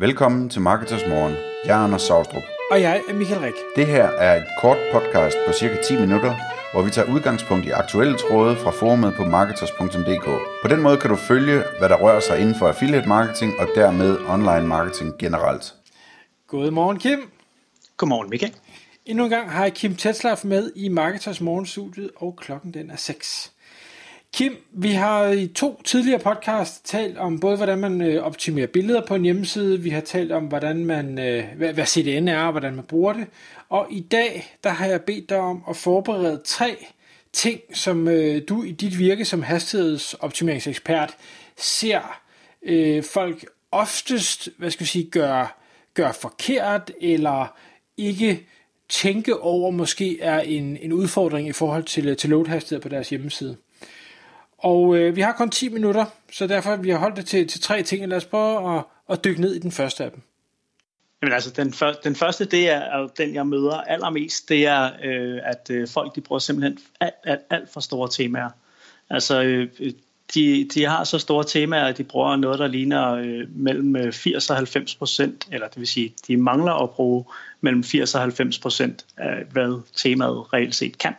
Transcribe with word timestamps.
Velkommen 0.00 0.48
til 0.48 0.60
Marketers 0.60 1.06
Morgen. 1.08 1.34
Jeg 1.64 1.80
er 1.80 1.84
Anders 1.84 2.02
Saustrup. 2.02 2.42
Og 2.70 2.80
jeg 2.80 3.02
er 3.08 3.14
Michael 3.14 3.40
Rik. 3.40 3.54
Det 3.76 3.86
her 3.86 4.04
er 4.04 4.36
et 4.36 4.46
kort 4.60 4.76
podcast 4.92 5.36
på 5.46 5.52
cirka 5.52 5.82
10 5.82 6.00
minutter, 6.00 6.34
hvor 6.72 6.82
vi 6.82 6.90
tager 6.90 7.12
udgangspunkt 7.14 7.66
i 7.66 7.70
aktuelle 7.70 8.18
tråde 8.18 8.56
fra 8.56 8.70
forumet 8.70 9.14
på 9.14 9.24
marketers.dk. 9.24 10.24
På 10.62 10.68
den 10.68 10.82
måde 10.82 10.96
kan 10.96 11.10
du 11.10 11.16
følge, 11.16 11.62
hvad 11.78 11.88
der 11.88 11.96
rører 11.96 12.20
sig 12.20 12.40
inden 12.40 12.54
for 12.54 12.68
affiliate 12.68 13.08
marketing 13.08 13.52
og 13.58 13.68
dermed 13.74 14.18
online 14.28 14.66
marketing 14.66 15.18
generelt. 15.18 15.74
Godmorgen 16.46 16.98
Kim. 16.98 17.30
Godmorgen 17.96 18.30
Michael. 18.30 18.54
Endnu 19.06 19.24
en 19.24 19.30
gang 19.30 19.50
har 19.50 19.62
jeg 19.62 19.72
Kim 19.74 19.96
Tetzlaff 19.96 20.44
med 20.44 20.72
i 20.76 20.88
Marketers 20.88 21.40
Morgenstudiet, 21.40 22.10
og 22.16 22.36
klokken 22.36 22.74
den 22.74 22.90
er 22.90 22.96
6. 22.96 23.52
Kim, 24.32 24.56
vi 24.72 24.88
har 24.88 25.28
i 25.28 25.46
to 25.46 25.82
tidligere 25.84 26.18
podcast 26.18 26.84
talt 26.84 27.18
om 27.18 27.40
både, 27.40 27.56
hvordan 27.56 27.78
man 27.78 28.00
øh, 28.00 28.22
optimerer 28.22 28.66
billeder 28.66 29.06
på 29.06 29.14
en 29.14 29.22
hjemmeside, 29.22 29.80
vi 29.80 29.90
har 29.90 30.00
talt 30.00 30.32
om, 30.32 30.44
hvordan 30.44 30.84
man, 30.84 31.18
øh, 31.18 31.44
hvad 31.56 31.86
CDN 31.86 32.28
er, 32.28 32.42
og 32.42 32.50
hvordan 32.50 32.76
man 32.76 32.84
bruger 32.84 33.12
det. 33.12 33.26
Og 33.68 33.86
i 33.90 34.00
dag, 34.00 34.56
der 34.64 34.70
har 34.70 34.86
jeg 34.86 35.02
bedt 35.02 35.28
dig 35.28 35.38
om 35.38 35.62
at 35.68 35.76
forberede 35.76 36.40
tre 36.44 36.76
ting, 37.32 37.60
som 37.72 38.08
øh, 38.08 38.42
du 38.48 38.62
i 38.62 38.70
dit 38.70 38.98
virke 38.98 39.24
som 39.24 39.42
hastighedsoptimeringsekspert 39.42 41.16
ser 41.56 42.20
øh, 42.62 43.04
folk 43.04 43.46
oftest, 43.72 44.48
hvad 44.58 44.70
skal 44.70 44.84
vi 44.84 44.88
sige, 44.88 45.10
gør, 45.10 45.58
gør 45.94 46.12
forkert, 46.12 46.90
eller 47.00 47.56
ikke 47.96 48.46
tænke 48.88 49.40
over 49.40 49.70
måske 49.70 50.20
er 50.20 50.40
en, 50.40 50.76
en 50.76 50.92
udfordring 50.92 51.48
i 51.48 51.52
forhold 51.52 51.84
til, 51.84 52.16
til 52.16 52.30
loadhastighed 52.30 52.82
på 52.82 52.88
deres 52.88 53.10
hjemmeside. 53.10 53.56
Og 54.62 54.96
øh, 54.96 55.16
vi 55.16 55.20
har 55.20 55.32
kun 55.32 55.50
10 55.50 55.68
minutter, 55.68 56.04
så 56.32 56.46
derfor 56.46 56.76
vi 56.76 56.90
har 56.90 56.98
holdt 56.98 57.16
det 57.16 57.26
til, 57.26 57.48
til 57.48 57.60
tre 57.60 57.82
ting. 57.82 58.08
Lad 58.08 58.16
os 58.16 58.24
prøve 58.24 58.78
at, 58.78 58.84
at 59.10 59.24
dykke 59.24 59.40
ned 59.40 59.54
i 59.54 59.58
den 59.58 59.72
første 59.72 60.04
af 60.04 60.10
dem. 60.10 60.22
Jamen 61.22 61.32
altså, 61.32 61.50
den, 61.50 61.72
for, 61.72 61.92
den 62.04 62.16
første, 62.16 62.44
det 62.44 62.70
er, 62.70 62.78
er 62.78 63.06
den, 63.06 63.34
jeg 63.34 63.46
møder 63.46 63.80
allermest, 63.80 64.48
det 64.48 64.66
er, 64.66 64.90
øh, 65.04 65.38
at 65.44 65.70
øh, 65.70 65.88
folk 65.88 66.14
de 66.14 66.20
bruger 66.20 66.38
simpelthen 66.38 66.78
alt, 67.00 67.14
alt, 67.24 67.40
alt 67.50 67.72
for 67.72 67.80
store 67.80 68.08
temaer. 68.10 68.50
Altså, 69.10 69.42
øh, 69.42 69.68
de, 70.34 70.68
de 70.74 70.84
har 70.84 71.04
så 71.04 71.18
store 71.18 71.44
temaer, 71.44 71.84
at 71.84 71.98
de 71.98 72.04
bruger 72.04 72.36
noget, 72.36 72.58
der 72.58 72.66
ligner 72.66 73.12
øh, 73.12 73.56
mellem 73.56 73.96
øh, 73.96 74.12
80 74.12 74.50
og 74.50 74.56
90 74.56 74.94
procent, 74.94 75.48
eller 75.52 75.68
det 75.68 75.78
vil 75.78 75.86
sige, 75.86 76.14
de 76.28 76.36
mangler 76.36 76.72
at 76.72 76.90
bruge 76.90 77.24
mellem 77.60 77.84
80 77.84 78.14
og 78.14 78.20
90 78.20 78.58
procent 78.58 79.06
af, 79.16 79.44
hvad 79.52 79.82
temaet 79.96 80.52
reelt 80.52 80.74
set 80.74 80.98
kan. 80.98 81.14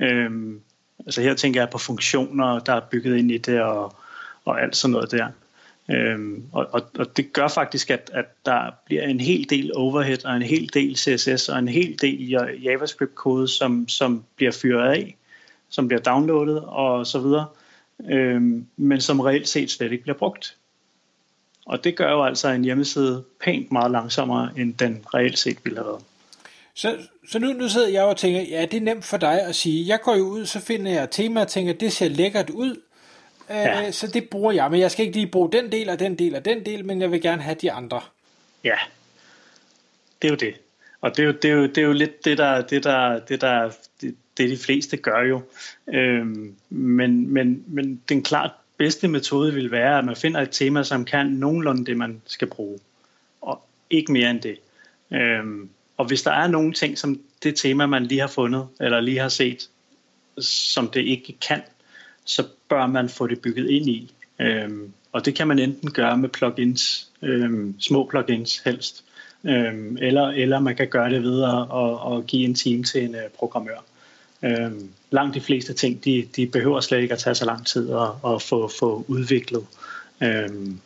Øhm, 0.00 0.60
Altså 1.06 1.22
her 1.22 1.34
tænker 1.34 1.60
jeg 1.60 1.70
på 1.70 1.78
funktioner, 1.78 2.58
der 2.58 2.72
er 2.72 2.80
bygget 2.80 3.16
ind 3.16 3.30
i 3.30 3.38
det, 3.38 3.62
og, 3.62 3.94
og 4.44 4.62
alt 4.62 4.76
sådan 4.76 4.92
noget 4.92 5.10
der. 5.10 5.28
Øhm, 5.90 6.44
og, 6.52 6.66
og, 6.72 6.82
og 6.98 7.16
det 7.16 7.32
gør 7.32 7.48
faktisk, 7.48 7.90
at, 7.90 8.10
at 8.14 8.24
der 8.46 8.70
bliver 8.86 9.02
en 9.02 9.20
hel 9.20 9.50
del 9.50 9.72
overhead, 9.76 10.24
og 10.24 10.36
en 10.36 10.42
hel 10.42 10.70
del 10.74 10.96
CSS, 10.96 11.48
og 11.48 11.58
en 11.58 11.68
hel 11.68 11.98
del 12.00 12.28
JavaScript-kode, 12.62 13.48
som, 13.48 13.88
som 13.88 14.24
bliver 14.36 14.52
fyret 14.52 14.90
af, 14.90 15.16
som 15.68 15.88
bliver 15.88 16.00
downloadet, 16.00 16.64
og 16.64 17.06
så 17.06 17.18
videre, 17.18 17.46
øhm, 18.10 18.66
men 18.76 19.00
som 19.00 19.20
reelt 19.20 19.48
set 19.48 19.70
slet 19.70 19.92
ikke 19.92 20.02
bliver 20.02 20.18
brugt. 20.18 20.56
Og 21.66 21.84
det 21.84 21.96
gør 21.96 22.10
jo 22.10 22.24
altså 22.24 22.48
en 22.48 22.64
hjemmeside 22.64 23.24
pænt 23.40 23.72
meget 23.72 23.90
langsommere, 23.90 24.50
end 24.56 24.74
den 24.74 25.04
reelt 25.14 25.38
set 25.38 25.58
ville 25.64 25.78
have 25.78 25.86
været. 25.86 26.02
Så, 26.76 26.96
så 27.28 27.38
nu, 27.38 27.52
nu 27.52 27.68
sidder 27.68 27.88
jeg 27.88 28.04
og 28.04 28.16
tænker, 28.16 28.40
ja, 28.40 28.62
det 28.62 28.76
er 28.76 28.80
nemt 28.80 29.04
for 29.04 29.16
dig 29.16 29.42
at 29.42 29.54
sige, 29.54 29.88
jeg 29.88 30.00
går 30.00 30.14
jo 30.14 30.22
ud, 30.22 30.46
så 30.46 30.60
finder 30.60 30.92
jeg 30.92 31.10
tema 31.10 31.40
og 31.40 31.48
tænker, 31.48 31.72
det 31.72 31.92
ser 31.92 32.08
lækkert 32.08 32.50
ud, 32.50 32.70
øh, 33.50 33.56
ja. 33.56 33.90
så 33.90 34.06
det 34.06 34.28
bruger 34.28 34.52
jeg, 34.52 34.70
men 34.70 34.80
jeg 34.80 34.90
skal 34.90 35.06
ikke 35.06 35.18
lige 35.18 35.30
bruge 35.30 35.52
den 35.52 35.72
del 35.72 35.88
og 35.88 35.98
den 35.98 36.18
del 36.18 36.34
og 36.34 36.44
den 36.44 36.66
del, 36.66 36.84
men 36.84 37.00
jeg 37.00 37.10
vil 37.10 37.20
gerne 37.20 37.42
have 37.42 37.56
de 37.62 37.72
andre. 37.72 38.00
Ja, 38.64 38.76
det 40.22 40.28
er 40.28 40.32
jo 40.32 40.36
det. 40.36 40.54
Og 41.00 41.16
det 41.16 41.22
er 41.22 41.26
jo, 41.26 41.32
det 41.32 41.50
er 41.50 41.54
jo, 41.54 41.62
det 41.62 41.78
er 41.78 41.82
jo 41.82 41.92
lidt 41.92 42.24
det, 42.24 42.38
der, 42.38 42.60
det, 42.60 42.84
der, 42.84 43.18
det, 43.18 43.40
der, 43.40 43.70
det, 44.00 44.16
det 44.38 44.50
de 44.50 44.56
fleste 44.56 44.96
gør 44.96 45.22
jo. 45.22 45.42
Øhm, 45.86 46.54
men, 46.70 47.32
men, 47.32 47.64
men 47.66 48.02
den 48.08 48.22
klart 48.22 48.50
bedste 48.76 49.08
metode 49.08 49.54
vil 49.54 49.70
være, 49.70 49.98
at 49.98 50.04
man 50.04 50.16
finder 50.16 50.40
et 50.40 50.50
tema, 50.50 50.82
som 50.82 51.04
kan 51.04 51.26
nogenlunde 51.26 51.86
det, 51.86 51.96
man 51.96 52.22
skal 52.26 52.48
bruge. 52.48 52.78
Og 53.40 53.62
ikke 53.90 54.12
mere 54.12 54.30
end 54.30 54.40
det. 54.40 54.58
Øhm, 55.10 55.70
og 55.96 56.06
hvis 56.06 56.22
der 56.22 56.30
er 56.30 56.46
nogle 56.46 56.72
ting, 56.72 56.98
som 56.98 57.20
det 57.42 57.56
tema, 57.56 57.86
man 57.86 58.06
lige 58.06 58.20
har 58.20 58.28
fundet, 58.28 58.66
eller 58.80 59.00
lige 59.00 59.18
har 59.18 59.28
set, 59.28 59.68
som 60.38 60.88
det 60.88 61.00
ikke 61.00 61.36
kan, 61.48 61.62
så 62.24 62.44
bør 62.68 62.86
man 62.86 63.08
få 63.08 63.26
det 63.26 63.40
bygget 63.40 63.70
ind 63.70 63.88
i. 63.88 64.12
Øhm, 64.40 64.92
og 65.12 65.24
det 65.24 65.34
kan 65.34 65.48
man 65.48 65.58
enten 65.58 65.90
gøre 65.90 66.18
med 66.18 66.28
plugins, 66.28 67.08
øhm, 67.22 67.80
små 67.80 68.06
plugins 68.10 68.58
helst, 68.58 69.04
øhm, 69.44 69.98
eller, 70.00 70.28
eller 70.28 70.60
man 70.60 70.76
kan 70.76 70.88
gøre 70.88 71.10
det 71.10 71.22
ved 71.22 71.42
at, 71.42 71.78
at, 71.82 72.18
at 72.18 72.26
give 72.26 72.44
en 72.44 72.54
time 72.54 72.84
til 72.84 73.04
en 73.04 73.14
uh, 73.14 73.20
programmør. 73.38 73.84
Øhm, 74.42 74.90
langt 75.10 75.34
de 75.34 75.40
fleste 75.40 75.72
ting, 75.72 76.04
de, 76.04 76.28
de 76.36 76.46
behøver 76.46 76.80
slet 76.80 77.00
ikke 77.00 77.14
at 77.14 77.18
tage 77.18 77.34
så 77.34 77.44
lang 77.44 77.66
tid 77.66 77.90
at, 77.90 78.32
at 78.34 78.42
få, 78.42 78.70
få 78.78 79.04
udviklet. 79.08 79.66
Øhm, 80.22 80.80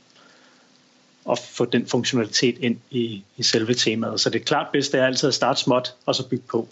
at 1.30 1.38
få 1.38 1.64
den 1.64 1.86
funktionalitet 1.86 2.58
ind 2.58 2.76
i, 2.90 3.24
i 3.36 3.42
selve 3.42 3.74
temaet. 3.74 4.20
Så 4.20 4.30
det 4.30 4.40
er 4.40 4.44
klart 4.44 4.66
bedst, 4.72 4.92
det 4.92 5.00
er 5.00 5.06
altid 5.06 5.28
at 5.28 5.34
starte 5.34 5.60
småt, 5.60 5.94
og 6.06 6.14
så 6.14 6.28
bygge 6.28 6.44
på. 6.50 6.68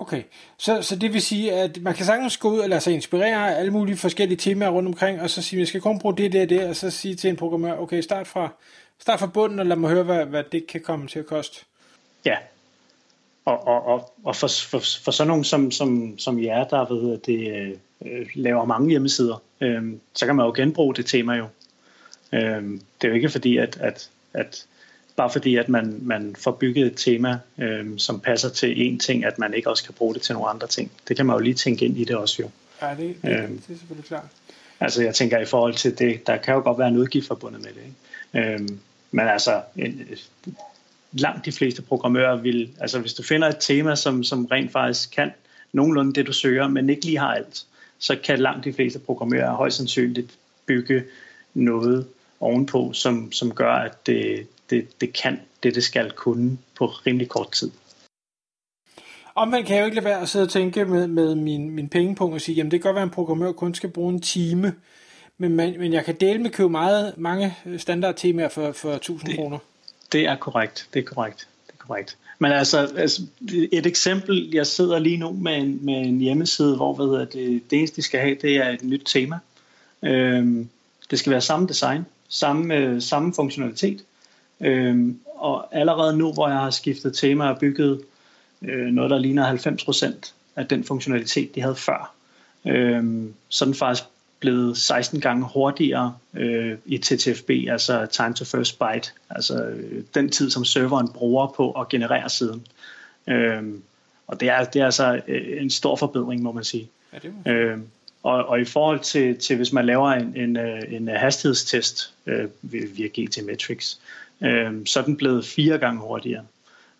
Okay, 0.00 0.22
så, 0.58 0.82
så 0.82 0.96
det 0.96 1.12
vil 1.12 1.22
sige, 1.22 1.52
at 1.52 1.82
man 1.82 1.94
kan 1.94 2.06
sagtens 2.06 2.36
gå 2.36 2.50
ud 2.50 2.58
og 2.58 2.68
lade 2.68 2.80
sig 2.80 2.92
inspirere 2.92 3.54
af 3.54 3.58
alle 3.58 3.70
mulige 3.72 3.96
forskellige 3.96 4.38
temaer 4.38 4.70
rundt 4.70 4.88
omkring, 4.88 5.20
og 5.20 5.30
så 5.30 5.42
sige, 5.42 5.58
at 5.58 5.60
jeg 5.60 5.68
skal 5.68 5.80
kun 5.80 5.98
bruge 5.98 6.16
det, 6.16 6.32
det 6.32 6.42
og 6.42 6.48
det, 6.48 6.64
og 6.64 6.76
så 6.76 6.90
sige 6.90 7.14
til 7.14 7.30
en 7.30 7.36
programmør, 7.36 7.78
okay, 7.78 8.00
start 8.00 8.26
fra, 8.26 8.48
start 8.98 9.20
fra 9.20 9.26
bunden, 9.26 9.58
og 9.58 9.66
lad 9.66 9.76
mig 9.76 9.90
høre, 9.90 10.02
hvad, 10.02 10.24
hvad 10.24 10.44
det 10.52 10.66
kan 10.66 10.80
komme 10.80 11.08
til 11.08 11.18
at 11.18 11.26
koste. 11.26 11.64
Ja, 12.24 12.36
og, 13.44 13.66
og, 13.66 13.86
og, 13.86 14.14
og 14.24 14.36
for, 14.36 14.48
for, 14.48 14.78
for 15.04 15.10
sådan 15.10 15.28
nogen 15.28 15.44
som, 15.44 15.70
som, 15.70 16.18
som 16.18 16.42
jer, 16.42 16.64
der 16.64 16.94
ved, 16.94 17.12
at 17.12 17.26
det 17.26 17.72
øh, 18.06 18.26
laver 18.34 18.64
mange 18.64 18.90
hjemmesider, 18.90 19.42
øh, 19.60 19.82
så 20.14 20.26
kan 20.26 20.36
man 20.36 20.46
jo 20.46 20.52
genbruge 20.56 20.94
det 20.94 21.06
tema 21.06 21.34
jo. 21.34 21.46
Øhm, 22.32 22.80
det 23.00 23.06
er 23.06 23.08
jo 23.08 23.14
ikke 23.14 23.30
fordi, 23.30 23.56
at, 23.56 23.76
at, 23.80 24.10
at 24.34 24.66
bare 25.16 25.30
fordi, 25.30 25.56
at 25.56 25.68
man, 25.68 25.98
man 26.02 26.36
får 26.38 26.50
bygget 26.50 26.86
et 26.86 26.96
tema, 26.96 27.38
øhm, 27.58 27.98
som 27.98 28.20
passer 28.20 28.48
til 28.48 28.74
én 28.74 28.98
ting, 28.98 29.24
at 29.24 29.38
man 29.38 29.54
ikke 29.54 29.70
også 29.70 29.84
kan 29.84 29.94
bruge 29.94 30.14
det 30.14 30.22
til 30.22 30.32
nogle 30.32 30.48
andre 30.48 30.66
ting. 30.66 30.90
Det 31.08 31.16
kan 31.16 31.26
man 31.26 31.36
jo 31.36 31.40
lige 31.40 31.54
tænke 31.54 31.84
ind 31.84 31.98
i 31.98 32.04
det 32.04 32.16
også 32.16 32.42
jo. 32.42 32.50
Ja, 32.82 32.90
det, 32.90 33.16
det, 33.22 33.42
øhm, 33.42 33.58
det 33.58 33.74
er 33.74 33.78
selvfølgelig 33.78 34.04
klart. 34.04 34.26
Altså 34.80 35.02
jeg 35.02 35.14
tænker 35.14 35.38
i 35.38 35.44
forhold 35.44 35.74
til 35.74 35.98
det, 35.98 36.26
der 36.26 36.36
kan 36.36 36.54
jo 36.54 36.60
godt 36.60 36.78
være 36.78 36.88
en 36.88 36.96
udgift 36.96 37.26
forbundet 37.26 37.62
med 37.62 37.70
det. 37.70 37.82
Ikke? 37.84 38.54
Øhm, 38.54 38.78
men 39.10 39.28
altså, 39.28 39.62
en, 39.76 40.08
langt 41.12 41.46
de 41.46 41.52
fleste 41.52 41.82
programmører 41.82 42.36
vil, 42.36 42.70
altså 42.80 42.98
hvis 42.98 43.14
du 43.14 43.22
finder 43.22 43.48
et 43.48 43.56
tema, 43.60 43.96
som, 43.96 44.24
som 44.24 44.46
rent 44.46 44.72
faktisk 44.72 45.10
kan 45.10 45.30
nogenlunde 45.72 46.12
det, 46.12 46.26
du 46.26 46.32
søger, 46.32 46.68
men 46.68 46.90
ikke 46.90 47.04
lige 47.04 47.18
har 47.18 47.34
alt, 47.34 47.64
så 47.98 48.16
kan 48.24 48.38
langt 48.38 48.64
de 48.64 48.72
fleste 48.72 48.98
programmører 48.98 49.54
højst 49.54 49.76
sandsynligt 49.76 50.38
bygge 50.66 51.04
noget, 51.54 52.06
ovenpå, 52.40 52.92
som, 52.92 53.32
som 53.32 53.54
gør, 53.54 53.72
at 53.72 54.06
det, 54.06 54.46
det, 54.70 55.00
det 55.00 55.12
kan 55.12 55.40
det, 55.62 55.74
det 55.74 55.84
skal 55.84 56.10
kunne 56.10 56.58
på 56.78 56.86
rimelig 56.86 57.28
kort 57.28 57.52
tid. 57.52 57.70
Man 59.36 59.64
kan 59.64 59.78
jo 59.78 59.84
ikke 59.84 59.94
lade 59.94 60.04
være 60.04 60.20
at 60.20 60.28
sidde 60.28 60.42
og 60.42 60.48
tænke 60.48 60.84
med, 60.84 61.06
med 61.06 61.34
min, 61.34 61.70
min 61.70 61.88
pengepunkt 61.88 62.34
og 62.34 62.40
sige, 62.40 62.56
jamen 62.56 62.70
det 62.70 62.82
kan 62.82 62.88
godt 62.88 62.94
være, 62.94 63.02
at 63.02 63.06
en 63.08 63.14
programmør 63.14 63.52
kun 63.52 63.74
skal 63.74 63.90
bruge 63.90 64.12
en 64.12 64.20
time, 64.20 64.74
men, 65.38 65.56
man, 65.56 65.74
men 65.78 65.92
jeg 65.92 66.04
kan 66.04 66.16
dele 66.20 66.38
med 66.38 66.50
købe 66.50 66.68
meget, 66.68 67.14
mange 67.16 67.56
standardtemaer 67.78 68.48
for, 68.48 68.72
for 68.72 68.92
1000 68.92 69.34
kroner. 69.34 69.58
Det 70.12 70.26
er 70.26 70.36
korrekt, 70.36 70.88
det 70.94 71.00
er 71.00 71.04
korrekt, 71.04 71.48
det 71.66 71.72
er 71.72 71.84
korrekt. 71.86 72.18
Men 72.38 72.52
altså, 72.52 72.78
altså, 72.96 73.22
et 73.72 73.86
eksempel, 73.86 74.50
jeg 74.52 74.66
sidder 74.66 74.98
lige 74.98 75.16
nu 75.16 75.32
med 75.32 75.56
en, 75.56 75.78
med 75.82 75.94
en 75.94 76.18
hjemmeside, 76.18 76.76
hvor 76.76 76.94
hvad 76.94 77.06
hedder 77.06 77.24
det, 77.24 77.70
det 77.70 77.78
eneste, 77.78 77.96
de 77.96 78.02
skal 78.02 78.20
have, 78.20 78.36
det 78.42 78.56
er 78.56 78.68
et 78.68 78.82
nyt 78.82 79.02
tema. 79.04 79.38
Øhm, 80.02 80.68
det 81.10 81.18
skal 81.18 81.32
være 81.32 81.40
samme 81.40 81.68
design, 81.68 82.06
samme, 82.28 82.74
øh, 82.74 83.02
samme 83.02 83.34
funktionalitet. 83.34 84.04
Øh, 84.60 85.14
og 85.36 85.76
allerede 85.76 86.16
nu, 86.16 86.32
hvor 86.32 86.48
jeg 86.48 86.58
har 86.58 86.70
skiftet 86.70 87.14
tema 87.14 87.48
og 87.48 87.58
bygget 87.58 88.00
øh, 88.62 88.86
noget, 88.86 89.10
der 89.10 89.18
ligner 89.18 89.56
90% 90.24 90.32
af 90.56 90.66
den 90.66 90.84
funktionalitet, 90.84 91.54
de 91.54 91.60
havde 91.60 91.76
før, 91.76 92.14
øh, 92.66 93.24
så 93.48 93.64
er 93.64 93.66
den 93.66 93.74
faktisk 93.74 94.04
blevet 94.40 94.78
16 94.78 95.20
gange 95.20 95.46
hurtigere 95.54 96.14
øh, 96.34 96.78
i 96.86 96.98
TTFB, 96.98 97.50
altså 97.50 98.06
time 98.06 98.34
to 98.34 98.44
first 98.44 98.78
byte, 98.78 99.10
altså 99.30 99.64
øh, 99.64 100.04
den 100.14 100.30
tid, 100.30 100.50
som 100.50 100.64
serveren 100.64 101.08
bruger 101.08 101.46
på 101.46 101.72
at 101.72 101.88
generere 101.88 102.28
siden. 102.28 102.66
Øh, 103.26 103.62
og 104.26 104.40
det 104.40 104.48
er, 104.48 104.64
det 104.64 104.80
er 104.80 104.84
altså 104.84 105.20
øh, 105.28 105.62
en 105.62 105.70
stor 105.70 105.96
forbedring, 105.96 106.42
må 106.42 106.52
man 106.52 106.64
sige. 106.64 106.88
Ja, 107.12 107.18
det 107.18 107.32
må. 107.46 107.50
Øh, 107.52 107.78
og, 108.22 108.46
og 108.46 108.60
i 108.60 108.64
forhold 108.64 109.00
til, 109.00 109.38
til 109.38 109.56
hvis 109.56 109.72
man 109.72 109.86
laver 109.86 110.10
en, 110.10 110.36
en, 110.36 110.56
øh, 110.56 110.82
en 110.88 111.08
hastighedstest 111.08 112.14
øh, 112.26 112.48
via 112.62 113.06
GT 113.06 113.44
Metrics, 113.44 114.00
øh, 114.42 114.86
så 114.86 115.00
er 115.00 115.04
den 115.04 115.16
blevet 115.16 115.46
fire 115.46 115.78
gange 115.78 116.00
hurtigere. 116.00 116.44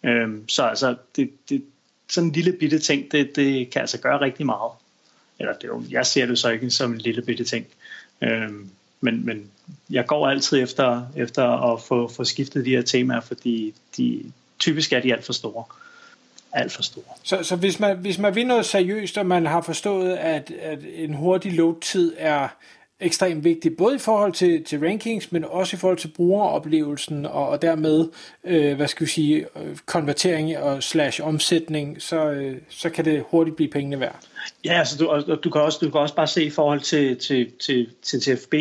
Øh, 0.05 0.29
så 0.49 0.63
altså, 0.63 0.97
det, 1.17 1.31
det, 1.49 1.65
sådan 2.09 2.29
en 2.29 2.35
lille 2.35 2.53
bitte 2.53 2.79
ting, 2.79 3.13
det, 3.13 3.37
det 3.37 3.71
kan 3.71 3.81
altså 3.81 3.99
gøre 3.99 4.21
rigtig 4.21 4.47
meget. 4.47 4.73
Eller 5.39 5.53
det 5.53 5.65
er 5.65 5.69
jo, 5.69 5.83
jeg 5.91 6.07
ser 6.07 6.27
det 6.27 6.39
så 6.39 6.49
ikke 6.49 6.71
som 6.71 6.93
en 6.93 6.99
lille 6.99 7.23
bitte 7.23 7.45
ting. 7.45 7.67
Øh, 8.23 8.51
men, 9.01 9.27
men 9.27 9.51
jeg 9.91 10.07
går 10.07 10.29
altid 10.29 10.63
efter, 10.63 11.07
efter 11.17 11.73
at 11.73 11.83
få, 11.83 12.09
få 12.09 12.25
skiftet 12.25 12.65
de 12.65 12.71
her 12.71 12.83
temaer, 12.83 13.21
fordi 13.21 13.75
de, 13.97 14.33
typisk 14.59 14.93
er 14.93 15.01
de 15.01 15.13
alt 15.13 15.25
for 15.25 15.33
store. 15.33 15.65
Alt 16.52 16.73
for 16.73 16.82
store. 16.82 17.05
Så, 17.23 17.43
så 17.43 17.56
hvis, 17.56 17.81
man, 17.81 17.97
hvis 17.97 18.19
man 18.19 18.35
vil 18.35 18.47
noget 18.47 18.67
seriøst, 18.67 19.19
og 19.19 19.26
man 19.26 19.47
har 19.47 19.61
forstået, 19.61 20.17
at, 20.17 20.50
at 20.61 20.79
en 20.94 21.14
hurtig 21.14 21.52
load-tid 21.52 22.14
er 22.19 22.49
ekstremt 23.00 23.44
vigtig, 23.44 23.76
både 23.76 23.94
i 23.94 23.99
forhold 23.99 24.32
til, 24.32 24.64
til 24.64 24.81
rankings, 24.81 25.32
men 25.32 25.44
også 25.44 25.76
i 25.76 25.79
forhold 25.79 25.99
til 25.99 26.08
brugeroplevelsen, 26.08 27.26
og, 27.26 27.49
og 27.49 27.62
dermed, 27.62 28.08
øh, 28.44 28.76
hvad 28.76 28.88
skal 28.88 29.06
vi 29.06 29.11
sige, 29.11 29.47
øh, 29.56 29.76
konvertering 29.87 30.58
og 30.58 30.82
slash 30.82 31.20
omsætning, 31.25 32.02
så, 32.02 32.31
øh, 32.31 32.56
så 32.69 32.91
kan 32.91 33.05
det 33.05 33.25
hurtigt 33.31 33.56
blive 33.56 33.70
pengene 33.70 34.00
værd. 34.00 34.20
Ja, 34.64 34.73
altså 34.73 34.97
du, 34.99 35.08
og 35.08 35.44
du, 35.44 35.50
kan 35.50 35.61
også, 35.61 35.79
du 35.82 35.91
kan 35.91 36.00
også 36.00 36.14
bare 36.14 36.26
se 36.26 36.44
i 36.44 36.50
forhold 36.50 36.81
til, 36.81 37.17
til, 37.17 37.50
til, 37.67 37.88
til 38.02 38.20
TFB, 38.20 38.55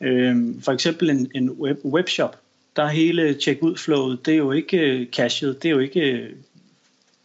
øh, 0.00 0.36
for 0.62 0.72
eksempel 0.72 1.10
en, 1.10 1.30
en 1.34 1.50
web, 1.50 1.78
webshop, 1.84 2.36
der 2.76 2.82
er 2.82 2.88
hele 2.88 3.34
check-ud-flowet, 3.40 4.26
det 4.26 4.32
er 4.32 4.38
jo 4.38 4.52
ikke 4.52 4.78
øh, 4.78 5.06
cachet, 5.06 5.62
det 5.62 5.68
er 5.68 5.72
jo 5.72 5.78
ikke 5.78 6.00
øh, 6.00 6.30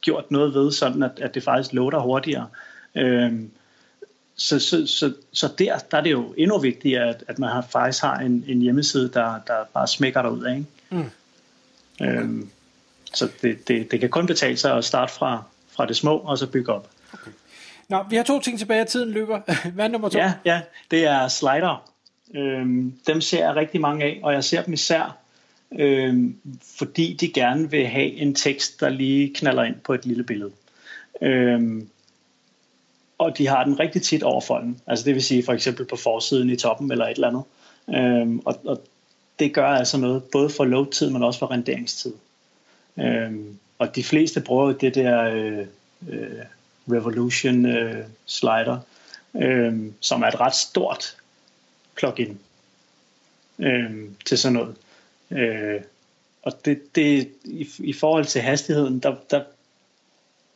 gjort 0.04 0.32
noget 0.32 0.54
ved, 0.54 0.72
sådan 0.72 1.04
at, 1.04 1.12
at 1.22 1.36
det 1.36 1.44
faktisk 1.44 1.74
loader 1.74 2.00
hurtigere. 2.00 2.48
Øh, 2.96 3.34
så, 4.36 4.60
så, 4.60 4.88
så, 4.88 5.14
så 5.34 5.50
der, 5.58 5.78
der 5.92 5.98
er 5.98 6.02
det 6.02 6.12
jo 6.12 6.34
endnu 6.38 6.58
vigtigere, 6.58 7.10
at, 7.10 7.24
at 7.28 7.40
man 7.40 7.50
har, 7.50 7.62
faktisk 7.62 8.04
har 8.04 8.16
en, 8.16 8.46
en 8.48 8.62
hjemmeside, 8.62 9.10
der, 9.14 9.40
der 9.48 9.56
bare 9.74 9.88
smækker 9.88 10.22
derud 10.22 10.44
af. 10.44 10.56
Ikke? 10.56 10.68
Mm. 10.90 11.10
Okay. 12.00 12.20
Øhm, 12.20 12.50
så 13.14 13.30
det, 13.42 13.68
det, 13.68 13.92
det 13.92 14.00
kan 14.00 14.10
kun 14.10 14.28
betale 14.28 14.58
sig 14.58 14.78
at 14.78 14.86
starte 14.86 15.14
fra, 15.14 15.44
fra 15.72 15.86
det 15.86 15.96
små, 15.96 16.18
og 16.18 16.38
så 16.38 16.48
bygge 16.48 16.74
op. 16.74 16.90
Okay. 17.14 17.32
Nå, 17.90 18.04
vi 18.10 18.16
har 18.16 18.24
to 18.24 18.40
ting 18.40 18.60
tilbage, 18.60 18.86
tiden 18.86 19.12
løber. 19.12 19.40
Hvad 19.76 19.86
er 19.86 19.90
nummer 19.90 20.10
to? 20.10 20.20
Ja, 20.20 20.34
ja 20.46 20.62
det 20.92 21.06
er 21.06 21.28
slider. 21.28 21.90
Øhm, 22.36 22.94
dem 23.08 23.22
ser 23.22 23.46
jeg 23.46 23.56
rigtig 23.56 23.82
mange 23.82 24.06
af, 24.06 24.20
og 24.24 24.34
jeg 24.34 24.44
ser 24.44 24.64
dem 24.64 24.74
især, 24.74 25.18
øh, 25.80 26.34
fordi 26.78 27.14
de 27.14 27.32
gerne 27.32 27.72
vil 27.72 27.88
have 27.88 28.14
en 28.14 28.36
tekst, 28.36 28.80
der 28.80 28.90
lige 28.90 29.34
knaller 29.36 29.64
ind 29.64 29.76
på 29.84 29.94
et 29.94 30.06
lille 30.06 30.24
billede. 30.24 30.52
Øh, 31.22 31.84
og 33.18 33.38
de 33.38 33.48
har 33.48 33.64
den 33.64 33.80
rigtig 33.80 34.02
tit 34.02 34.24
over 34.24 34.42
folden. 34.42 34.82
Altså 34.88 35.06
det 35.06 35.16
vil 35.16 35.24
sige 35.24 35.44
for 35.44 35.54
eksempel 35.54 35.86
på 35.86 35.96
forsiden 35.96 36.50
i 36.50 36.56
toppen 36.56 36.92
eller 36.92 37.06
et 37.06 37.16
eller 37.16 37.28
andet. 37.28 37.44
Øh, 37.90 38.40
og, 38.46 38.62
og 38.66 38.82
det 39.40 39.54
gør 39.54 39.68
altså 39.68 39.98
noget 39.98 40.24
både 40.24 40.50
for 40.50 40.66
load-tid, 40.66 41.10
men 41.10 41.24
også 41.24 41.40
for 41.40 41.52
renderingstid. 41.52 42.14
Øh, 43.00 43.32
og 43.80 43.96
de 43.96 44.04
fleste 44.04 44.42
bruger 44.42 44.72
det 44.72 44.96
der 44.96 45.24
øh, 45.24 45.68
øh, 46.10 46.40
Revolution 46.92 47.66
øh, 47.66 48.06
slider, 48.26 48.80
øh, 49.36 49.92
som 50.00 50.22
er 50.22 50.28
et 50.28 50.40
ret 50.40 50.56
stort 50.56 51.18
plugin 51.96 52.40
øh, 53.60 53.92
til 54.26 54.38
sådan 54.38 54.54
noget. 54.54 54.76
Øh, 55.36 55.82
og 56.44 56.66
det, 56.66 56.96
det 56.96 57.30
i, 57.46 57.68
i 57.80 57.94
forhold 57.94 58.26
til 58.26 58.42
hastigheden, 58.42 59.00
der, 59.00 59.16
der 59.32 59.44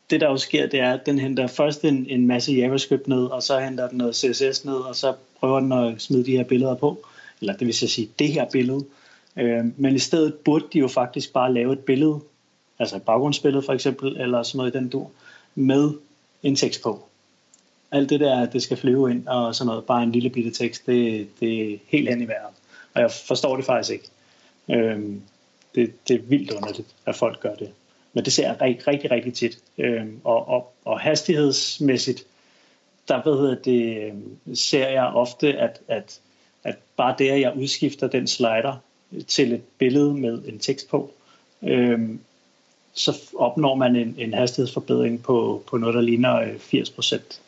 det 0.09 0.21
der 0.21 0.29
jo 0.29 0.37
sker, 0.37 0.67
det 0.67 0.79
er, 0.79 0.93
at 0.93 1.05
den 1.05 1.19
henter 1.19 1.47
først 1.47 1.85
en, 1.85 2.05
en 2.09 2.27
masse 2.27 2.53
JavaScript 2.53 3.07
ned, 3.07 3.25
og 3.25 3.43
så 3.43 3.59
henter 3.59 3.89
den 3.89 3.97
noget 3.97 4.15
CSS 4.15 4.65
ned, 4.65 4.75
og 4.75 4.95
så 4.95 5.13
prøver 5.39 5.59
den 5.59 5.71
at 5.71 6.01
smide 6.01 6.25
de 6.25 6.37
her 6.37 6.43
billeder 6.43 6.75
på. 6.75 7.05
Eller 7.41 7.57
det 7.57 7.67
vil 7.67 7.73
sige, 7.73 8.09
det 8.19 8.27
her 8.27 8.45
billede. 8.51 8.85
Øh, 9.37 9.65
men 9.77 9.95
i 9.95 9.99
stedet 9.99 10.33
burde 10.33 10.65
de 10.73 10.79
jo 10.79 10.87
faktisk 10.87 11.33
bare 11.33 11.53
lave 11.53 11.73
et 11.73 11.79
billede, 11.79 12.19
altså 12.79 12.95
et 12.95 13.03
baggrundsbillede 13.03 13.63
for 13.63 13.73
eksempel, 13.73 14.17
eller 14.17 14.43
sådan 14.43 14.57
noget 14.57 14.75
i 14.75 14.77
den 14.77 14.89
dur, 14.89 15.11
med 15.55 15.91
en 16.43 16.55
tekst 16.55 16.83
på. 16.83 17.03
Alt 17.91 18.09
det 18.09 18.19
der, 18.19 18.45
det 18.45 18.63
skal 18.63 18.77
flyve 18.77 19.11
ind, 19.11 19.27
og 19.27 19.55
sådan 19.55 19.67
noget, 19.67 19.85
bare 19.85 20.03
en 20.03 20.11
lille 20.11 20.29
bitte 20.29 20.51
tekst, 20.51 20.85
det, 20.85 21.27
det 21.39 21.73
er 21.73 21.77
helt 21.87 22.09
hen 22.09 22.21
i 22.21 22.27
vejret. 22.27 22.53
Og 22.93 23.01
jeg 23.01 23.11
forstår 23.11 23.55
det 23.55 23.65
faktisk 23.65 23.93
ikke. 23.93 24.09
Øhm, 24.69 25.21
det, 25.75 25.93
det 26.07 26.15
er 26.15 26.21
vildt 26.21 26.51
underligt, 26.51 26.87
at 27.05 27.15
folk 27.15 27.39
gør 27.39 27.55
det. 27.55 27.69
Men 28.13 28.25
det 28.25 28.33
ser 28.33 28.47
jeg 28.47 28.61
rigtig, 28.61 28.87
rigtig, 28.87 29.11
rigtig 29.11 29.33
tit. 29.33 29.59
Øhm, 29.77 30.19
og, 30.23 30.47
og, 30.47 30.73
og 30.85 30.99
hastighedsmæssigt, 30.99 32.25
der 33.07 33.29
ved 33.29 33.55
det, 33.55 34.07
øhm, 34.07 34.55
ser 34.55 34.87
jeg 34.87 35.05
ofte, 35.05 35.53
at, 35.53 35.79
at, 35.87 36.19
at 36.63 36.75
bare 36.97 37.15
det, 37.17 37.29
at 37.29 37.41
jeg 37.41 37.53
udskifter 37.55 38.07
den 38.07 38.27
slider 38.27 38.75
til 39.27 39.53
et 39.53 39.63
billede 39.77 40.13
med 40.13 40.43
en 40.45 40.59
tekst 40.59 40.89
på, 40.89 41.11
øhm, 41.63 42.19
så 42.93 43.19
opnår 43.35 43.75
man 43.75 43.95
en, 43.95 44.15
en 44.17 44.33
hastighedsforbedring 44.33 45.23
på, 45.23 45.63
på 45.67 45.77
noget, 45.77 45.95
der 45.95 46.01
ligner 46.01 46.35
øh, 46.35 46.55
80% 46.55 47.39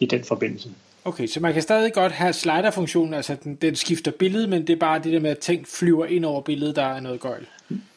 i 0.00 0.06
den 0.06 0.24
forbindelse. 0.24 0.70
Okay, 1.04 1.26
så 1.26 1.40
man 1.40 1.52
kan 1.52 1.62
stadig 1.62 1.92
godt 1.92 2.12
have 2.12 2.32
slider-funktionen, 2.32 3.14
altså 3.14 3.36
den, 3.44 3.54
den 3.54 3.76
skifter 3.76 4.10
billede, 4.10 4.46
men 4.46 4.66
det 4.66 4.72
er 4.72 4.76
bare 4.76 4.98
det 4.98 5.12
der 5.12 5.20
med, 5.20 5.30
at 5.30 5.38
ting 5.38 5.68
flyver 5.68 6.06
ind 6.06 6.24
over 6.24 6.40
billedet, 6.40 6.76
der 6.76 6.84
er 6.84 7.00
noget 7.00 7.20
gøjl. 7.20 7.46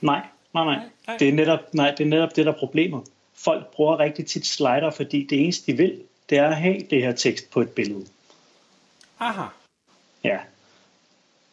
Nej, 0.02 0.22
Nej, 0.54 0.66
nej. 0.66 0.86
nej. 1.08 1.18
Det, 1.18 1.30
er 1.30 1.34
netop, 1.34 1.74
nej, 1.74 1.92
det 1.92 2.04
er 2.04 2.08
netop 2.08 2.36
det, 2.36 2.46
der 2.46 2.52
er 2.52 2.58
problemet. 2.58 3.04
Folk 3.36 3.68
bruger 3.72 4.00
rigtig 4.00 4.26
tit 4.26 4.46
slider, 4.46 4.92
fordi 4.92 5.28
det 5.30 5.44
eneste, 5.44 5.72
de 5.72 5.78
vil, 5.78 6.02
det 6.30 6.38
er 6.38 6.48
at 6.48 6.56
have 6.56 6.80
det 6.90 7.02
her 7.02 7.12
tekst 7.12 7.50
på 7.50 7.62
et 7.62 7.70
billede. 7.70 8.06
Aha. 9.20 9.46
Ja. 10.24 10.38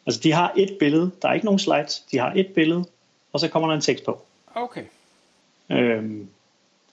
Altså, 0.05 0.21
de 0.21 0.31
har 0.31 0.53
et 0.57 0.77
billede. 0.79 1.11
Der 1.21 1.29
er 1.29 1.33
ikke 1.33 1.45
nogen 1.45 1.59
slides. 1.59 1.99
De 2.11 2.17
har 2.17 2.33
et 2.35 2.47
billede, 2.55 2.85
og 3.33 3.39
så 3.39 3.47
kommer 3.47 3.69
der 3.69 3.75
en 3.75 3.81
tekst 3.81 4.05
på. 4.05 4.25
Okay. 4.55 4.83
Øhm, 5.71 6.29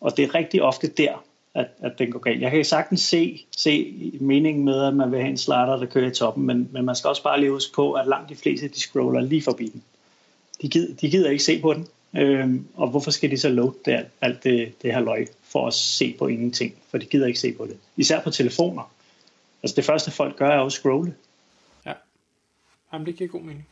og 0.00 0.16
det 0.16 0.24
er 0.24 0.34
rigtig 0.34 0.62
ofte 0.62 0.88
der, 0.88 1.24
at, 1.54 1.66
at 1.82 1.99
den 1.99 2.10
går 2.10 2.19
galt. 2.19 2.40
Jeg 2.40 2.50
kan 2.50 2.64
sagtens 2.64 3.00
se, 3.00 3.44
se 3.56 3.94
meningen 4.20 4.64
med, 4.64 4.84
at 4.84 4.94
man 4.94 5.12
vil 5.12 5.20
have 5.20 5.31
en 5.31 5.38
slider, 5.38 5.76
der 5.76 5.87
kører 5.87 6.10
i 6.10 6.14
toppen, 6.14 6.46
men, 6.46 6.69
men 6.72 6.84
man 6.84 6.96
skal 6.96 7.08
også 7.08 7.22
bare 7.22 7.40
lige 7.40 7.50
huske 7.50 7.75
på, 7.75 7.93
at 7.93 8.08
langt 8.08 8.28
de 8.28 8.37
fleste, 8.37 8.69
de 8.69 8.81
scroller 8.81 9.20
lige 9.20 9.43
forbi 9.43 9.66
den 9.66 9.82
de, 10.62 10.69
gider, 10.69 10.94
de 10.94 11.10
gider 11.10 11.31
ikke 11.31 11.44
se 11.44 11.60
på 11.60 11.75
den. 11.75 11.88
Øhm, 12.16 12.66
og 12.75 12.88
hvorfor 12.88 13.10
skal 13.10 13.31
de 13.31 13.38
så 13.38 13.49
load 13.49 13.72
det, 13.84 14.06
alt 14.20 14.44
det, 14.44 14.82
det 14.82 14.94
her 14.94 15.00
løg 15.00 15.28
for 15.43 15.66
at 15.66 15.75
se 15.75 16.16
på 16.19 16.26
ingenting? 16.26 16.75
For 16.90 16.99
de 16.99 17.06
gider 17.06 17.26
ikke 17.26 17.40
se 17.40 17.52
på 17.52 17.66
det. 17.66 17.78
Især 17.96 18.20
på 18.20 18.31
telefoner. 18.31 18.93
Altså 19.62 19.76
det 19.76 19.84
første 19.84 20.10
folk 20.10 20.37
gør 20.37 20.48
er 20.48 20.64
at 20.64 20.72
scrolle. 20.72 21.14
Ja, 21.87 21.93
Jamen, 22.93 23.06
det 23.06 23.16
giver 23.16 23.31
god 23.31 23.40
mening. 23.40 23.66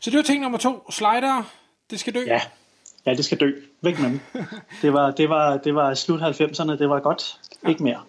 Så 0.00 0.10
det 0.10 0.16
var 0.16 0.22
ting 0.22 0.42
nummer 0.42 0.58
to. 0.58 0.90
Slider, 0.90 1.52
det 1.90 2.00
skal 2.00 2.14
dø. 2.14 2.24
Ja, 2.26 2.40
ja 3.06 3.14
det 3.14 3.24
skal 3.24 3.40
dø. 3.40 3.50
Væk 3.80 4.00
med 4.00 4.10
dem. 4.10 4.20
Det 4.82 4.92
var, 4.92 5.10
det 5.10 5.28
var, 5.28 5.56
det 5.56 5.74
var 5.74 5.94
slut 5.94 6.20
90'erne, 6.20 6.78
det 6.78 6.88
var 6.88 7.00
godt. 7.00 7.38
Ikke 7.68 7.82
mere. 7.82 8.00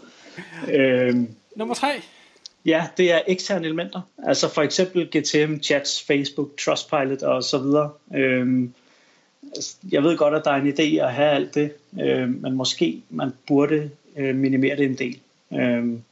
Øhm, 0.69 1.27
nummer 1.55 1.75
tre. 1.75 2.01
Ja, 2.65 2.87
det 2.97 3.11
er 3.11 3.19
eksterne 3.27 3.65
elementer. 3.65 4.01
Altså 4.25 4.49
for 4.53 4.61
eksempel 4.61 5.09
GTM, 5.17 5.57
chats, 5.61 6.03
Facebook, 6.03 6.57
Trustpilot 6.57 7.21
og 7.21 7.43
så 7.43 7.57
videre. 7.57 7.91
Øhm, 8.15 8.73
jeg 9.91 10.03
ved 10.03 10.17
godt, 10.17 10.33
at 10.33 10.45
der 10.45 10.51
er 10.51 10.55
en 10.55 10.73
idé 10.73 11.03
at 11.03 11.13
have 11.13 11.29
alt 11.29 11.55
det, 11.55 11.71
øhm, 12.01 12.39
men 12.41 12.53
måske 12.53 13.01
man 13.09 13.33
burde 13.47 13.89
øh, 14.17 14.35
minimere 14.35 14.77
det 14.77 14.85
en 14.85 14.97
del. 14.97 15.19
Øhm, 15.53 16.03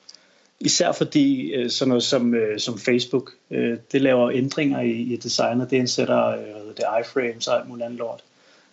især 0.60 0.92
fordi 0.92 1.54
øh, 1.54 1.70
sådan 1.70 1.90
noget 1.90 2.04
som, 2.04 2.36
øh, 2.36 2.60
som 2.60 2.80
Facebook, 2.80 3.32
øh, 3.52 3.78
det 3.92 4.02
laver 4.02 4.32
ændringer 4.32 4.82
i, 4.82 4.92
i 4.92 5.16
designet, 5.16 5.72
det 5.72 5.78
indsætter 5.78 6.28
øh, 6.28 6.76
det 6.78 6.84
iframes 7.02 7.48
og 7.48 7.60
alt 7.60 7.70
muligt 7.70 7.86
andet 7.86 8.00
lort. 8.00 8.24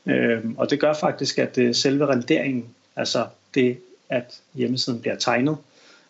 Øh, 0.09 0.45
og 0.57 0.71
det 0.71 0.81
gør 0.81 0.93
faktisk, 0.93 1.39
at 1.39 1.59
øh, 1.59 1.75
selve 1.75 2.07
renderingen, 2.07 2.75
altså 2.97 3.27
det, 3.55 3.79
at 4.09 4.41
hjemmesiden 4.55 5.01
bliver 5.01 5.17
tegnet, 5.17 5.57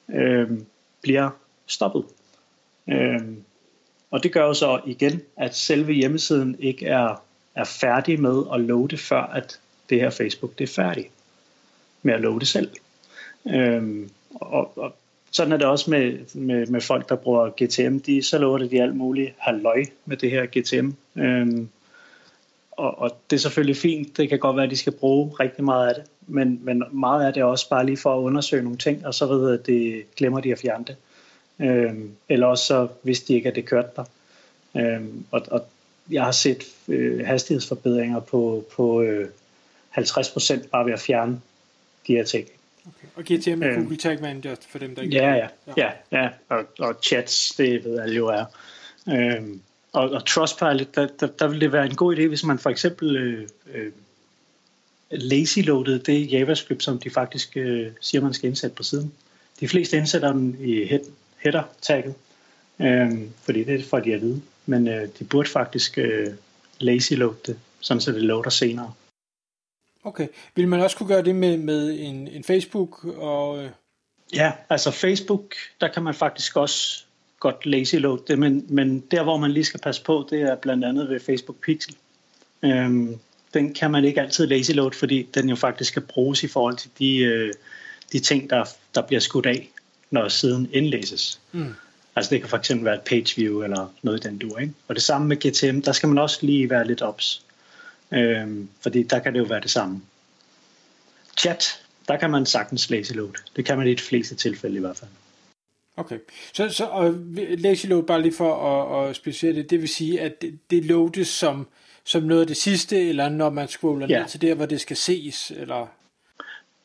øh, 0.09 0.51
bliver 1.03 1.31
stoppet. 1.67 2.05
Øhm, 2.89 3.43
og 4.11 4.23
det 4.23 4.33
gør 4.33 4.43
jo 4.43 4.55
så 4.55 4.81
igen, 4.87 5.21
at 5.37 5.57
selve 5.57 5.93
hjemmesiden 5.93 6.57
ikke 6.59 6.87
er, 6.87 7.23
er 7.55 7.65
færdig 7.65 8.21
med 8.21 8.43
at 8.55 8.61
loade, 8.61 8.97
før 8.97 9.23
at 9.23 9.61
det 9.91 10.01
her 10.01 10.11
Facebook 10.11 10.59
det 10.59 10.65
er 10.65 10.83
færdigt 10.83 11.09
med 12.03 12.15
at 12.15 12.21
loade 12.21 12.47
selv. 12.47 12.71
Øhm, 13.47 14.11
og, 14.35 14.79
og 14.79 14.95
sådan 15.31 15.53
er 15.53 15.57
det 15.57 15.67
også 15.67 15.91
med, 15.91 16.35
med, 16.35 16.67
med 16.67 16.81
folk, 16.81 17.09
der 17.09 17.17
bruger 17.17 17.51
GTM. 17.51 17.99
De, 17.99 18.23
så 18.23 18.39
lover 18.39 18.59
de 18.59 18.83
alt 18.83 18.97
muligt 18.97 19.35
halvøj 19.39 19.85
med 20.05 20.17
det 20.17 20.31
her 20.31 20.47
GTM. 20.47 20.91
Øhm, 21.17 21.69
og, 22.79 22.99
og 22.99 23.21
det 23.31 23.37
er 23.37 23.41
selvfølgelig 23.41 23.77
fint. 23.77 24.17
Det 24.17 24.29
kan 24.29 24.39
godt 24.39 24.57
være, 24.57 24.65
at 24.65 24.71
de 24.71 24.77
skal 24.77 24.93
bruge 24.93 25.31
rigtig 25.41 25.65
meget 25.65 25.89
af 25.89 25.95
det. 25.95 26.05
Men, 26.27 26.61
men 26.63 26.83
meget 26.93 27.27
af 27.27 27.33
det 27.33 27.41
er 27.41 27.45
også 27.45 27.69
bare 27.69 27.87
lige 27.87 27.97
for 27.97 28.19
at 28.19 28.23
undersøge 28.23 28.63
nogle 28.63 28.79
ting, 28.79 29.07
og 29.07 29.15
så 29.15 29.27
ved 29.27 29.59
at 29.59 29.67
det 29.67 30.05
glemmer 30.17 30.41
de 30.41 30.53
at 30.53 30.59
fjerne 30.59 30.85
det. 30.85 30.97
Øhm, 31.61 32.11
eller 32.29 32.47
også 32.47 32.65
så 32.65 32.89
vidste 33.03 33.29
de 33.29 33.35
ikke, 33.35 33.49
at 33.49 33.55
det 33.55 33.65
kørte 33.65 33.89
der. 33.97 34.05
Øhm, 34.77 35.25
og, 35.31 35.47
og 35.51 35.67
jeg 36.11 36.25
har 36.25 36.33
set 36.33 36.65
øh, 36.89 37.27
hastighedsforbedringer 37.27 38.21
på, 38.21 38.65
på 38.77 39.03
øh, 39.03 39.29
50% 39.99 40.69
bare 40.69 40.87
ved 40.87 40.93
at 40.93 41.01
fjerne 41.01 41.41
de 42.07 42.13
her 42.13 42.25
ting. 42.25 42.49
Okay. 42.87 43.09
Og 43.17 43.23
GTM 43.23 43.63
er 43.63 43.71
øhm, 43.71 43.81
Google 43.81 43.97
Tag 43.97 44.21
Manager 44.21 44.57
for 44.69 44.79
dem, 44.79 44.95
der 44.95 45.03
ikke 45.03 45.17
ja, 45.17 45.33
ja, 45.33 45.49
ja, 45.77 45.93
ja, 46.13 46.23
ja. 46.23 46.29
Og, 46.49 46.65
og 46.79 46.95
chats, 47.03 47.55
det 47.55 47.85
ved 47.85 47.99
alle 47.99 48.17
jo 48.17 48.27
er. 48.27 48.45
Øhm, 49.09 49.61
og, 49.93 50.11
og 50.11 50.27
Trustpilot, 50.27 50.95
der, 50.95 51.07
der, 51.21 51.27
der 51.27 51.49
vil 51.49 51.61
det 51.61 51.73
være 51.73 51.87
en 51.87 51.97
god 51.97 52.17
idé, 52.17 52.27
hvis 52.27 52.45
man 52.45 52.59
for 52.59 52.71
eksempel 52.71 53.17
øh, 53.17 53.49
øh, 53.75 53.93
lazy-loadede 55.11 55.99
det 55.99 56.33
JavaScript, 56.33 56.83
som 56.83 56.99
de 56.99 57.11
faktisk 57.11 57.57
øh, 57.57 57.93
siger, 58.01 58.23
man 58.23 58.35
skal 58.35 58.49
indsætte 58.49 58.77
på 58.77 58.83
siden. 58.83 59.13
De 59.61 59.69
fleste 59.69 59.97
indsætter 59.97 60.33
den 60.33 60.57
i 60.61 60.85
head, 60.85 61.01
header 61.39 61.63
tagget, 61.83 62.15
Øhm, 62.81 63.33
fordi 63.43 63.65
det 63.65 63.85
får 63.85 64.01
de 64.01 64.15
at 64.15 64.21
vide. 64.21 64.43
Men 64.67 64.89
øh, 64.89 65.09
de 65.19 65.25
burde 65.25 65.49
faktisk 65.49 65.99
øh, 65.99 66.35
lazy 66.79 67.13
load 67.13 67.35
det, 67.47 67.59
sådan 67.81 68.01
så 68.01 68.13
det 68.13 68.23
loader 68.23 68.51
senere. 68.51 68.93
Okay. 70.05 70.29
Vil 70.55 70.69
man 70.69 70.81
også 70.81 70.97
kunne 70.97 71.09
gøre 71.09 71.25
det 71.25 71.37
med, 71.37 71.57
med 71.57 72.01
en, 72.01 72.29
en 72.29 72.45
Facebook? 72.45 73.05
Og, 73.05 73.65
øh... 73.65 73.71
Ja, 74.35 74.53
altså 74.71 74.91
Facebook, 74.91 75.55
der 75.81 75.89
kan 75.89 76.03
man 76.03 76.15
faktisk 76.15 76.57
også 76.57 77.05
godt 77.41 77.67
lazy 77.67 77.95
load 77.95 78.19
det, 78.29 78.39
men, 78.39 78.67
men 78.69 79.01
der 79.01 79.23
hvor 79.23 79.37
man 79.37 79.51
lige 79.51 79.65
skal 79.65 79.81
passe 79.81 80.03
på, 80.03 80.29
det 80.31 80.41
er 80.41 80.57
blandt 80.57 80.85
andet 80.85 81.09
ved 81.09 81.21
Facebook 81.21 81.57
Pixel. 81.61 81.97
Øhm, 82.63 83.19
den 83.55 83.75
kan 83.75 83.91
man 83.91 84.05
ikke 84.05 84.21
altid 84.21 84.47
lazy 84.47 84.71
load, 84.71 84.93
fordi 84.93 85.29
den 85.35 85.49
jo 85.49 85.57
faktisk 85.57 85.91
skal 85.91 86.03
bruges 86.03 86.43
i 86.43 86.49
forhold 86.49 86.77
til 86.77 86.91
de, 86.99 87.19
øh, 87.19 87.53
de 88.13 88.19
ting, 88.19 88.51
der, 88.51 88.65
der 88.95 89.03
bliver 89.03 89.21
skudt 89.21 89.47
af, 89.47 89.69
når 90.11 90.29
siden 90.29 90.69
indlæses. 90.73 91.41
Mm. 91.53 91.75
Altså 92.17 92.31
det 92.31 92.41
kan 92.41 92.61
fx 92.61 92.71
være 92.75 92.95
et 92.95 93.01
page 93.01 93.37
view 93.37 93.63
eller 93.63 93.87
noget 94.03 94.25
i 94.25 94.29
den 94.29 94.39
dur. 94.39 94.59
Ikke? 94.59 94.73
Og 94.89 94.95
det 94.95 95.03
samme 95.03 95.29
med 95.29 95.37
GTM, 95.37 95.81
der 95.81 95.93
skal 95.93 96.09
man 96.09 96.19
også 96.19 96.39
lige 96.43 96.71
være 96.71 96.87
lidt 96.87 97.03
ops. 97.03 97.43
Øhm, 98.13 98.69
fordi 98.81 99.03
der 99.03 99.19
kan 99.19 99.33
det 99.33 99.39
jo 99.39 99.45
være 99.45 99.61
det 99.61 99.71
samme. 99.71 100.03
Chat, 101.39 101.83
der 102.09 102.17
kan 102.17 102.31
man 102.31 102.47
sagtens 102.47 102.91
lazy 102.91 103.13
load. 103.13 103.33
Det 103.57 103.65
kan 103.65 103.79
man 103.79 103.89
i 103.89 103.95
de 103.95 104.03
fleste 104.03 104.35
tilfælde 104.35 104.77
i 104.77 104.81
hvert 104.81 104.97
fald. 104.97 105.11
Okay, 105.99 106.19
så, 106.53 106.69
så 106.69 106.85
og 106.85 107.15
lazy 107.59 107.87
load, 107.87 108.03
bare 108.03 108.23
lige 108.23 108.35
for 108.35 108.55
at, 108.55 109.11
at 109.11 109.17
specificere 109.17 109.53
det, 109.53 109.71
det 109.71 109.81
vil 109.81 109.89
sige, 109.89 110.21
at 110.21 110.43
det, 110.43 110.59
det 110.71 110.85
loades 110.85 111.29
som, 111.29 111.67
som 112.05 112.23
noget 112.23 112.41
af 112.41 112.47
det 112.47 112.57
sidste, 112.57 113.09
eller 113.09 113.29
når 113.29 113.51
man 113.51 113.69
scroller 113.69 114.07
ja. 114.11 114.19
ned 114.19 114.29
til 114.29 114.43
der, 114.43 114.55
hvor 114.55 114.67
det 114.67 114.81
skal 114.81 114.97
ses, 114.97 115.53
eller... 115.57 115.87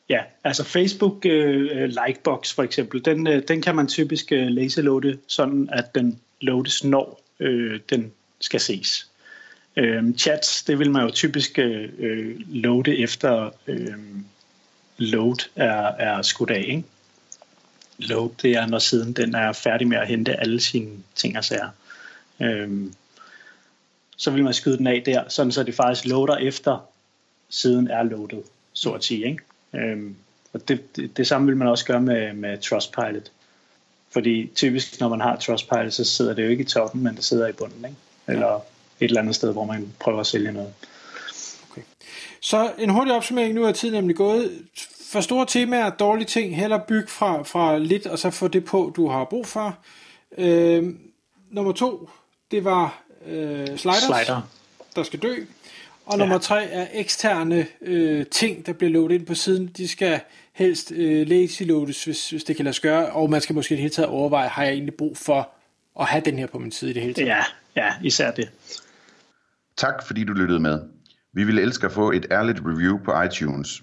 Ja, 0.08 0.20
altså 0.44 0.64
Facebook 0.64 1.24
uh, 1.24 2.06
likebox 2.06 2.54
for 2.54 2.62
eksempel, 2.62 3.04
den, 3.04 3.26
uh, 3.26 3.34
den 3.48 3.62
kan 3.62 3.76
man 3.76 3.88
typisk 3.88 4.32
uh, 4.32 4.46
lazy 4.46 4.78
loade, 4.78 5.18
sådan 5.26 5.68
at 5.72 5.94
den 5.94 6.20
loades, 6.40 6.84
når 6.84 7.22
uh, 7.40 7.76
den 7.90 8.12
skal 8.40 8.60
ses. 8.60 9.10
Uh, 9.76 10.14
chats, 10.16 10.62
det 10.62 10.78
vil 10.78 10.90
man 10.90 11.02
jo 11.02 11.10
typisk 11.10 11.58
uh, 11.58 12.04
loade 12.48 12.98
efter 12.98 13.50
uh, 13.68 13.76
load 14.98 15.48
er, 15.56 15.86
er 15.98 16.22
skudt 16.22 16.50
af, 16.50 16.64
ikke? 16.68 16.84
Load, 17.98 18.30
det 18.42 18.52
er 18.52 18.66
når 18.66 18.78
siden 18.78 19.12
den 19.12 19.34
er 19.34 19.52
færdig 19.52 19.88
med 19.88 19.96
at 19.96 20.06
hente 20.06 20.40
alle 20.40 20.60
sine 20.60 20.90
ting 21.14 21.38
og 21.38 21.44
sager. 21.44 21.68
Øhm, 22.42 22.94
så 24.16 24.30
vil 24.30 24.44
man 24.44 24.54
skyde 24.54 24.78
den 24.78 24.86
af 24.86 25.02
der, 25.06 25.22
sådan 25.28 25.52
så 25.52 25.62
det 25.62 25.74
faktisk 25.74 26.06
loader 26.06 26.36
efter 26.36 26.88
siden 27.48 27.88
er 27.88 28.02
loadet, 28.02 28.42
så 28.72 28.90
at 28.90 29.04
sige, 29.04 29.26
ikke? 29.26 29.42
Øhm, 29.74 30.16
og 30.52 30.68
det, 30.68 30.96
det, 30.96 31.16
det 31.16 31.26
samme 31.26 31.46
vil 31.46 31.56
man 31.56 31.68
også 31.68 31.84
gøre 31.84 32.00
med, 32.00 32.32
med 32.32 32.58
Trustpilot. 32.58 33.30
Fordi 34.10 34.50
typisk, 34.54 35.00
når 35.00 35.08
man 35.08 35.20
har 35.20 35.36
Trustpilot, 35.36 35.92
så 35.92 36.04
sidder 36.04 36.34
det 36.34 36.44
jo 36.44 36.48
ikke 36.48 36.62
i 36.62 36.66
toppen, 36.66 37.02
men 37.02 37.16
det 37.16 37.24
sidder 37.24 37.46
i 37.46 37.52
bunden. 37.52 37.84
Ikke? 37.84 37.96
Eller 38.28 38.54
et 39.00 39.08
eller 39.08 39.20
andet 39.20 39.34
sted, 39.34 39.52
hvor 39.52 39.64
man 39.64 39.92
prøver 40.00 40.20
at 40.20 40.26
sælge 40.26 40.52
noget. 40.52 40.72
Okay. 41.70 41.82
Så 42.40 42.72
en 42.78 42.90
hurtig 42.90 43.12
opsummering. 43.12 43.54
Nu 43.54 43.64
er 43.64 43.72
tiden 43.72 43.94
nemlig 43.94 44.16
gået. 44.16 44.62
For 45.14 45.20
store 45.20 45.46
temaer, 45.46 45.90
dårlige 45.90 46.26
ting, 46.26 46.56
heller 46.56 46.78
byg 46.88 47.08
fra, 47.08 47.42
fra 47.42 47.78
lidt, 47.78 48.06
og 48.06 48.18
så 48.18 48.30
få 48.30 48.48
det 48.48 48.64
på, 48.64 48.92
du 48.96 49.08
har 49.08 49.24
brug 49.24 49.46
for. 49.46 49.78
Øhm, 50.38 50.98
nummer 51.50 51.72
to, 51.72 52.10
det 52.50 52.64
var 52.64 53.02
øh, 53.26 53.66
sliders, 53.76 54.02
Slider. 54.02 54.50
der 54.96 55.02
skal 55.02 55.18
dø. 55.18 55.34
Og 56.06 56.18
nummer 56.18 56.34
ja. 56.34 56.38
tre 56.38 56.64
er 56.64 56.86
eksterne 56.92 57.66
øh, 57.80 58.26
ting, 58.26 58.66
der 58.66 58.72
bliver 58.72 58.90
loadet 58.90 59.14
ind 59.14 59.26
på 59.26 59.34
siden. 59.34 59.66
De 59.66 59.88
skal 59.88 60.20
helst 60.52 60.92
øh, 60.92 61.28
lazy 61.28 61.62
loades, 61.62 62.04
hvis, 62.04 62.30
hvis 62.30 62.44
det 62.44 62.56
kan 62.56 62.64
lade 62.64 62.74
sig 62.74 62.82
gøre. 62.82 63.06
Og 63.06 63.30
man 63.30 63.40
skal 63.40 63.54
måske 63.54 63.72
i 63.72 63.76
det 63.76 63.82
hele 63.82 63.94
taget 63.94 64.08
overveje, 64.08 64.48
har 64.48 64.62
jeg 64.64 64.72
egentlig 64.72 64.94
brug 64.94 65.16
for 65.16 65.50
at 66.00 66.06
have 66.06 66.22
den 66.24 66.38
her 66.38 66.46
på 66.46 66.58
min 66.58 66.72
side 66.72 66.90
i 66.90 66.94
det 66.94 67.02
hele 67.02 67.14
taget? 67.14 67.28
Ja, 67.28 67.44
ja 67.76 67.92
især 68.02 68.30
det. 68.30 68.50
Tak 69.76 70.06
fordi 70.06 70.24
du 70.24 70.32
lyttede 70.32 70.60
med. 70.60 70.80
Vi 71.32 71.44
ville 71.44 71.62
elske 71.62 71.86
at 71.86 71.92
få 71.92 72.12
et 72.12 72.26
ærligt 72.30 72.58
review 72.64 72.98
på 73.04 73.22
iTunes. 73.22 73.82